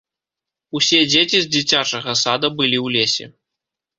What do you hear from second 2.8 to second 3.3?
ў лесе.